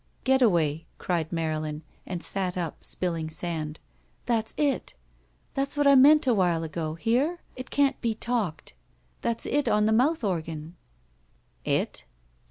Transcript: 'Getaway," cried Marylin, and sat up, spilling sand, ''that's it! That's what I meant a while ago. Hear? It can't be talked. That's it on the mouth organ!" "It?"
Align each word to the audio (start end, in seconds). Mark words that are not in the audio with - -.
'Getaway," 0.23 0.87
cried 0.97 1.31
Marylin, 1.31 1.83
and 2.07 2.23
sat 2.25 2.57
up, 2.57 2.83
spilling 2.83 3.29
sand, 3.29 3.79
''that's 4.25 4.55
it! 4.57 4.95
That's 5.53 5.77
what 5.77 5.85
I 5.85 5.93
meant 5.93 6.25
a 6.25 6.33
while 6.33 6.63
ago. 6.63 6.95
Hear? 6.95 7.37
It 7.55 7.69
can't 7.69 8.01
be 8.01 8.15
talked. 8.15 8.73
That's 9.21 9.45
it 9.45 9.69
on 9.69 9.85
the 9.85 9.93
mouth 9.93 10.23
organ!" 10.23 10.73
"It?" 11.63 12.05